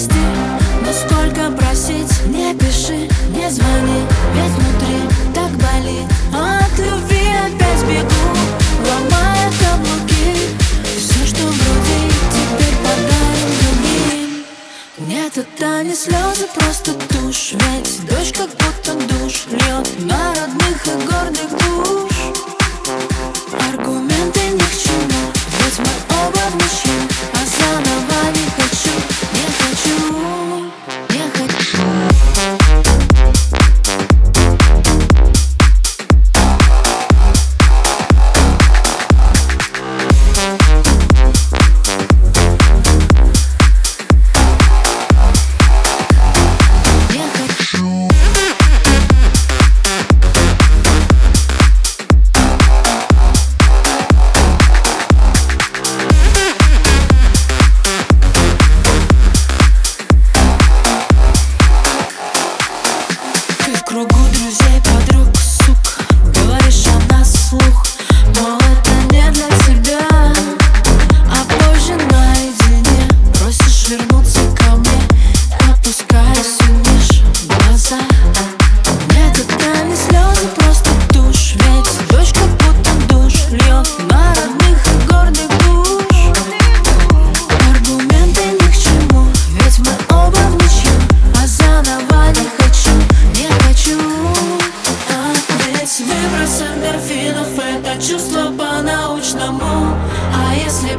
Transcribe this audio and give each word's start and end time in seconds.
прости 0.00 0.20
Но 0.84 0.92
сколько 0.92 1.50
просить, 1.50 2.26
не 2.26 2.54
пиши, 2.54 3.08
не 3.34 3.50
звони 3.50 4.06
Ведь 4.34 4.52
внутри 4.52 5.00
так 5.34 5.50
болит. 5.50 6.06
От 6.32 6.78
любви 6.78 7.26
опять 7.44 7.84
бегу, 7.84 8.24
ломая 8.86 9.50
каблуки. 9.60 10.36
Все, 10.98 11.26
что 11.26 11.42
в 11.46 11.56
груди, 11.58 12.00
теперь 12.32 12.76
подарим 12.82 13.50
другим. 13.60 15.08
Нет, 15.08 15.36
это 15.36 15.84
не 15.84 15.94
слезы, 15.94 16.46
просто 16.54 16.92
тушь. 17.08 17.52
Ведь 17.52 18.06
дождь 18.06 18.36
как 18.36 18.48
будто 18.50 18.94
душ 19.14 19.46
льет 19.50 19.88
На 20.00 20.34
родных 20.34 20.86
и 20.86 21.06
гордых 21.06 21.50
душ. 21.50 22.12
Аргументы 23.68 23.89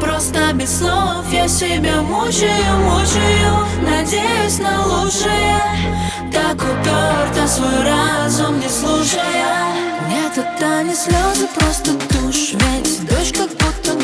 просто 0.00 0.52
без 0.54 0.78
слов. 0.78 1.24
Я 1.30 1.46
себя 1.48 2.02
мучаю, 2.02 2.76
мучаю 2.84 3.66
Надеюсь 3.82 4.58
на 4.58 4.86
лучшее. 4.86 5.60
Так 6.32 6.56
уперто 6.56 7.46
свой 7.46 7.84
разум 7.84 8.58
не 8.58 8.68
слушая. 8.68 9.74
Нет, 10.08 10.36
это 10.36 10.82
не 10.82 10.94
слезы, 10.94 11.46
просто 11.54 11.92
тушь. 12.08 12.54
Ведь 12.54 13.06
дождь 13.06 13.36
как 13.36 13.50
будто 13.50 13.94
душ 13.94 13.99